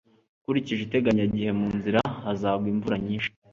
[0.39, 3.29] ukurikije iteganyagihe, mu nzira hazagwa imvura nyinshi